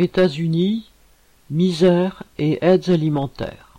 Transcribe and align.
États-Unis, 0.00 0.88
misère 1.50 2.22
et 2.38 2.58
aides 2.64 2.88
alimentaires. 2.88 3.78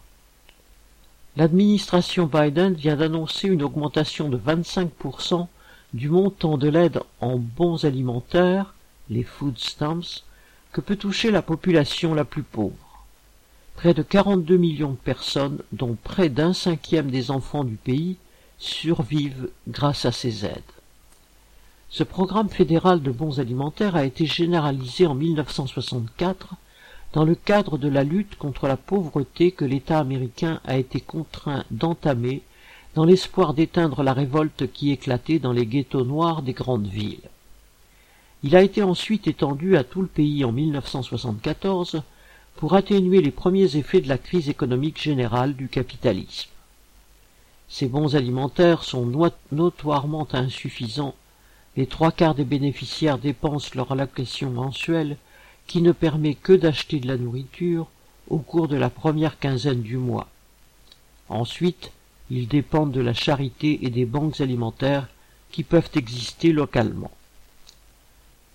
L'administration 1.36 2.28
Biden 2.28 2.75
vient 2.75 2.96
d'annoncer 2.96 3.47
une 3.47 3.63
augmentation 3.63 4.30
de 4.30 4.38
25% 4.38 5.48
du 5.96 6.10
montant 6.10 6.58
de 6.58 6.68
l'aide 6.68 7.00
en 7.22 7.38
bons 7.38 7.86
alimentaires, 7.86 8.76
les 9.10 9.23
food 9.23 9.57
stamps, 9.57 10.23
que 10.71 10.82
peut 10.82 10.96
toucher 10.96 11.32
la 11.32 11.42
population 11.42 12.14
la 12.14 12.24
plus 12.24 12.44
pauvre. 12.44 13.04
Près 13.76 13.96
de 13.96 14.04
42 14.04 14.58
millions 14.58 14.92
de 14.92 14.98
personnes, 14.98 15.58
dont 15.72 15.98
près 16.04 16.30
d'un 16.30 16.54
cinquième 16.54 17.10
des 17.10 17.32
enfants 17.32 17.64
du 17.64 17.78
pays, 17.78 18.18
survivent 18.60 19.50
grâce 19.68 20.06
à 20.06 20.12
ces 20.12 20.46
aides. 20.46 20.62
Ce 21.92 22.04
programme 22.04 22.50
fédéral 22.50 23.02
de 23.02 23.12
bons 23.12 23.42
alimentaires 23.42 23.98
a 23.98 24.05
été 24.05 24.26
généralisé 24.26 25.05
en 25.08 25.14
1964 25.14 26.55
dans 27.12 27.26
le 27.26 27.36
cadre 27.36 27.78
de 27.78 27.90
la 27.90 28.05
lutte 28.05 28.38
contre 28.38 28.66
la 28.70 28.77
pauvreté 28.77 29.52
que 29.52 29.66
l'État 29.66 30.00
américain 30.00 30.62
a 30.64 30.77
été 30.77 31.02
contraint 31.02 31.66
d'entamer 31.70 32.44
dans 32.95 33.04
l'espoir 33.04 33.54
d'éteindre 33.54 34.04
la 34.04 34.14
révolte 34.14 34.72
qui 34.72 34.91
éclatait 34.91 35.40
dans 35.40 35.52
les 35.52 35.66
ghettos 35.66 36.05
noirs 36.05 36.44
des 36.44 36.54
grandes 36.54 36.88
villes. 36.88 37.30
Il 38.44 38.55
a 38.55 38.62
été 38.62 38.84
ensuite 38.84 39.28
étendu 39.28 39.76
à 39.76 39.84
tout 39.84 40.02
le 40.02 40.08
pays 40.08 40.45
en 40.45 40.53
1974 40.53 42.03
pour 42.55 42.73
atténuer 42.73 43.22
les 43.22 43.31
premiers 43.31 43.76
effets 43.76 44.00
de 44.00 44.08
la 44.08 44.17
crise 44.17 44.48
économique 44.48 45.02
générale 45.02 45.58
du 45.58 45.67
capitalisme. 45.67 46.50
Ces 47.67 47.88
bons 47.88 48.16
alimentaires 48.16 48.84
sont 48.84 49.34
notoirement 49.52 50.28
insuffisants. 50.31 51.16
Les 51.77 51.88
trois 51.88 52.11
quarts 52.11 52.35
des 52.35 52.43
bénéficiaires 52.43 53.17
dépensent 53.17 53.71
leur 53.75 53.91
allocation 53.93 54.49
mensuelle 54.49 55.17
qui 55.67 55.81
ne 55.81 55.94
permet 55.94 56.35
que 56.35 56.52
d'acheter 56.52 56.99
de 56.99 57.07
la 57.07 57.17
nourriture 57.17 57.88
au 58.30 58.39
cours 58.39 58.67
de 58.67 58.75
la 58.75 58.89
première 58.89 59.39
quinzaine 59.39 59.81
du 59.81 59.97
mois. 59.97 60.28
Ensuite, 61.30 61.91
ils 62.30 62.47
dépendent 62.47 62.91
de 62.91 63.02
la 63.02 63.13
charité 63.13 63.86
et 63.86 63.89
des 63.89 64.05
banques 64.05 64.41
alimentaires 64.41 65.08
qui 65.52 65.63
peuvent 65.63 65.89
exister 65.95 66.52
localement. 66.52 67.11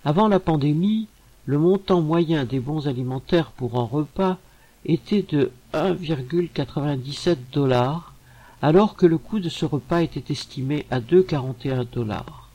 Avant 0.05 0.27
la 0.27 0.39
pandémie, 0.39 1.07
le 1.45 1.57
montant 1.57 2.01
moyen 2.01 2.45
des 2.45 2.59
bons 2.59 2.87
alimentaires 2.87 3.51
pour 3.51 3.79
un 3.79 3.83
repas 3.83 4.37
était 4.85 5.23
de 5.23 5.51
1,97 5.73 7.37
dollars, 7.51 8.13
alors 8.61 8.95
que 8.95 9.05
le 9.05 9.17
coût 9.17 9.39
de 9.39 9.49
ce 9.49 9.65
repas 9.65 10.01
était 10.01 10.31
estimé 10.31 10.85
à 10.91 10.99
2,41 10.99 11.85
dollars. 11.89 12.46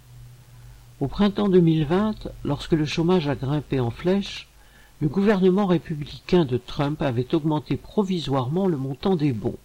Au 1.03 1.09
printemps 1.09 1.49
2020, 1.49 2.29
lorsque 2.45 2.75
le 2.75 2.87
chômage 2.87 3.27
a 3.27 3.35
grimpé 3.35 3.81
en 3.81 3.91
flèche, 3.91 4.47
le 5.01 5.09
gouvernement 5.09 5.67
républicain 5.67 6.45
de 6.45 6.59
Trump 6.59 7.03
avait 7.03 7.35
augmenté 7.35 7.77
provisoirement 7.77 8.69
le 8.69 8.77
montant 8.77 9.17
des 9.17 9.33
bons. 9.33 9.57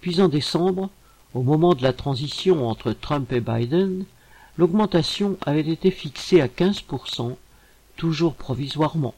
Puis 0.00 0.20
en 0.20 0.28
décembre, 0.28 0.88
au 1.34 1.42
moment 1.42 1.74
de 1.74 1.82
la 1.82 1.92
transition 1.92 2.68
entre 2.68 2.92
Trump 2.92 3.32
et 3.32 3.40
Biden, 3.40 4.04
l'augmentation 4.56 5.36
avait 5.44 5.68
été 5.68 5.90
fixée 5.90 6.40
à 6.40 6.46
15%, 6.46 7.34
toujours 7.96 8.34
provisoirement. 8.34 9.14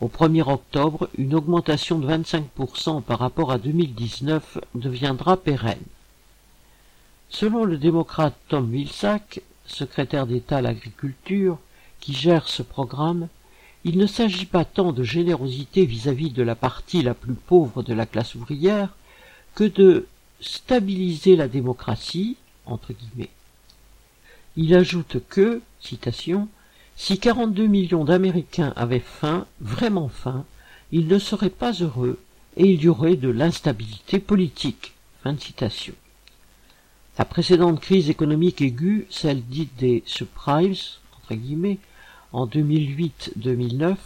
Au 0.00 0.08
1er 0.08 0.50
octobre, 0.50 1.08
une 1.18 1.36
augmentation 1.36 2.00
de 2.00 2.08
25% 2.08 3.02
par 3.02 3.20
rapport 3.20 3.52
à 3.52 3.58
2019 3.58 4.58
deviendra 4.74 5.36
pérenne. 5.36 5.78
Selon 7.28 7.62
le 7.62 7.78
démocrate 7.78 8.34
Tom 8.48 8.72
Vilsack, 8.72 9.40
secrétaire 9.70 10.26
d'État 10.26 10.58
à 10.58 10.62
l'agriculture, 10.62 11.58
qui 12.00 12.12
gère 12.12 12.48
ce 12.48 12.62
programme, 12.62 13.28
il 13.84 13.98
ne 13.98 14.06
s'agit 14.06 14.46
pas 14.46 14.64
tant 14.64 14.92
de 14.92 15.02
générosité 15.02 15.86
vis-à-vis 15.86 16.30
de 16.30 16.42
la 16.42 16.54
partie 16.54 17.02
la 17.02 17.14
plus 17.14 17.34
pauvre 17.34 17.82
de 17.82 17.94
la 17.94 18.06
classe 18.06 18.34
ouvrière 18.34 18.94
que 19.54 19.64
de 19.64 20.06
stabiliser 20.40 21.36
la 21.36 21.48
démocratie. 21.48 22.36
Il 24.56 24.74
ajoute 24.74 25.16
que, 25.28 25.62
citation, 25.80 26.48
si 26.96 27.18
42 27.18 27.66
millions 27.66 28.04
d'Américains 28.04 28.72
avaient 28.76 29.00
faim, 29.00 29.46
vraiment 29.60 30.08
faim, 30.08 30.44
ils 30.92 31.06
ne 31.06 31.18
seraient 31.18 31.50
pas 31.50 31.72
heureux 31.72 32.20
et 32.56 32.66
il 32.66 32.82
y 32.82 32.88
aurait 32.88 33.16
de 33.16 33.28
l'instabilité 33.28 34.18
politique. 34.18 34.92
Fin 35.22 35.32
de 35.32 35.40
citation. 35.40 35.94
La 37.20 37.26
précédente 37.26 37.80
crise 37.80 38.08
économique 38.08 38.62
aiguë, 38.62 39.06
celle 39.10 39.44
dite 39.44 39.76
des 39.76 40.02
subprimes, 40.06 40.72
entre 41.18 41.34
guillemets, 41.34 41.76
en 42.32 42.46
2008-2009 42.46 43.96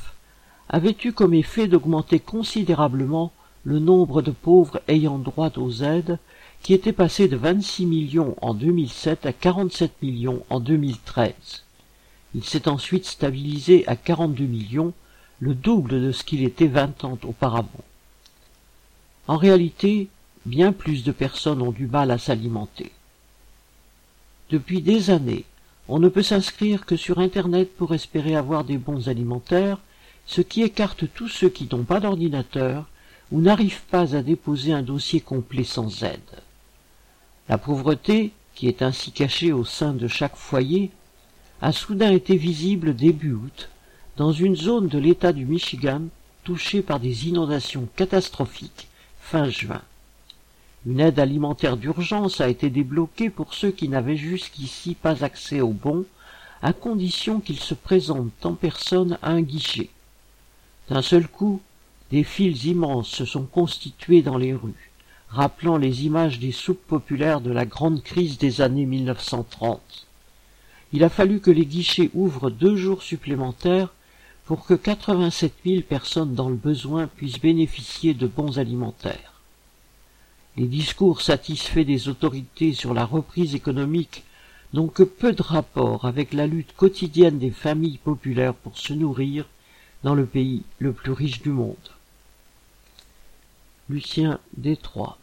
avait 0.69 0.97
eu 1.05 1.13
comme 1.13 1.33
effet 1.33 1.69
d'augmenter 1.69 2.19
considérablement 2.19 3.31
le 3.63 3.79
nombre 3.79 4.21
de 4.21 4.33
pauvres 4.33 4.83
ayant 4.89 5.21
droit 5.21 5.53
aux 5.59 5.85
aides, 5.85 6.19
qui 6.61 6.75
était 6.75 6.93
passé 6.93 7.29
de 7.29 7.37
26 7.37 7.87
millions 7.87 8.35
en 8.43 8.53
2007 8.53 9.27
à 9.27 9.33
47 9.33 9.93
millions 10.03 10.45
en 10.51 10.59
2013. 10.59 11.35
Il 12.35 12.43
s'est 12.43 12.67
ensuite 12.67 13.07
stabilisé 13.07 13.87
à 13.87 13.95
42 13.95 14.45
millions, 14.45 14.93
le 15.39 15.55
double 15.55 16.03
de 16.03 16.11
ce 16.11 16.25
qu'il 16.25 16.43
était 16.43 16.67
vingt 16.67 17.05
ans 17.05 17.19
auparavant. 17.23 17.85
En 19.29 19.37
réalité, 19.37 20.09
bien 20.47 20.73
plus 20.73 21.05
de 21.05 21.13
personnes 21.13 21.63
ont 21.63 21.71
du 21.71 21.87
mal 21.87 22.11
à 22.11 22.19
s'alimenter. 22.19 22.91
Depuis 24.55 24.83
des 24.83 25.11
années, 25.11 25.47
on 25.89 25.99
ne 25.99 26.09
peut 26.09 26.23
s'inscrire 26.23 26.87
que 26.87 26.95
sur 26.95 27.19
Internet 27.19 27.75
pour 27.77 27.93
espérer 27.93 28.37
avoir 28.37 28.63
des 28.63 28.79
bons 28.79 29.09
alimentaires, 29.09 29.79
ce 30.27 30.43
qui 30.43 30.63
écarte 30.63 31.13
tous 31.13 31.27
ceux 31.27 31.49
qui 31.49 31.69
n'ont 31.73 31.83
pas 31.83 31.99
d'ordinateur 31.99 32.87
ou 33.33 33.41
n'arrivent 33.41 33.83
pas 33.91 34.15
à 34.15 34.23
déposer 34.23 34.73
un 34.73 34.83
dossier 34.83 35.21
complet 35.21 35.65
sans 35.65 36.05
aide. 36.05 36.39
La 37.49 37.59
pauvreté, 37.59 38.31
qui 38.55 38.69
est 38.69 38.81
ainsi 38.81 39.11
cachée 39.11 39.53
au 39.53 39.65
sein 39.65 39.93
de 39.93 40.07
chaque 40.07 40.37
foyer, 40.37 40.93
a 41.61 41.73
soudain 41.73 42.13
été 42.13 42.37
visible 42.37 42.95
début 42.95 43.33
août 43.33 43.71
dans 44.17 44.31
une 44.31 44.55
zone 44.55 44.87
de 44.87 44.99
l'État 45.01 45.33
du 45.33 45.47
Michigan 45.47 46.03
touchée 46.45 46.81
par 46.81 47.01
des 47.01 47.27
inondations 47.27 47.89
catastrophiques 47.97 48.87
fin 49.19 49.49
juin. 49.49 49.83
Une 50.87 51.01
aide 51.01 51.19
alimentaire 51.19 51.79
d'urgence 51.79 52.43
a 52.43 52.49
été 52.49 52.69
débloquée 52.69 53.31
pour 53.31 53.55
ceux 53.55 53.71
qui 53.71 53.89
n'avaient 53.89 54.19
jusqu'ici 54.19 54.95
pas 54.95 55.25
accès 55.25 55.63
aux 55.63 55.73
bons, 55.73 56.05
à 56.61 56.75
condition 56.75 57.41
qu'ils 57.41 57.61
se 57.61 57.73
présentent 57.73 58.45
en 58.45 58.55
personne 58.55 59.19
à 59.23 59.31
un 59.31 59.41
guichet. 59.41 59.89
D'un 60.91 61.01
seul 61.01 61.27
coup, 61.27 61.63
des 62.11 62.23
files 62.23 62.67
immenses 62.67 63.09
se 63.09 63.25
sont 63.25 63.45
constituées 63.45 64.21
dans 64.21 64.37
les 64.37 64.53
rues, 64.53 64.91
rappelant 65.31 65.79
les 65.79 66.05
images 66.05 66.39
des 66.39 66.53
soupes 66.53 66.87
populaires 66.87 67.41
de 67.41 67.51
la 67.51 67.65
grande 67.65 68.03
crise 68.03 68.37
des 68.37 68.61
années 68.61 68.87
1930. 68.87 70.07
Il 70.93 71.03
a 71.03 71.09
fallu 71.09 71.41
que 71.41 71.51
les 71.51 71.65
guichets 71.65 72.11
ouvrent 72.13 72.51
deux 72.51 72.77
jours 72.77 73.03
supplémentaires 73.03 73.93
pour 74.45 74.67
que 74.67 74.75
87 74.75 75.55
000 75.65 75.81
personnes 75.81 76.35
dans 76.35 76.51
le 76.51 76.57
besoin 76.57 77.07
puissent 77.07 77.41
bénéficier 77.41 78.13
de 78.13 78.27
bons 78.27 78.59
alimentaires. 78.59 79.34
Les 80.57 80.67
discours 80.69 81.21
satisfaits 81.21 81.85
des 81.85 82.09
autorités 82.09 82.75
sur 82.75 82.95
la 82.95 83.05
reprise 83.05 83.57
économique 83.57 84.23
n'ont 84.73 84.87
que 84.87 85.03
peu 85.03 85.33
de 85.33 85.43
rapport 85.43 86.05
avec 86.05 86.33
la 86.33 86.47
lutte 86.47 86.77
quotidienne 86.77 87.39
des 87.39 87.51
familles 87.51 87.99
populaires 87.99 88.55
pour 88.55 88.79
se 88.79 88.93
nourrir 88.93 89.47
dans 90.05 90.15
le 90.15 90.27
pays 90.27 90.63
le 90.79 90.93
plus 90.93 91.11
riche 91.11 91.43
du 91.43 91.51
monde. 91.51 91.75
Lucien 93.89 94.39
Détroit 94.57 95.19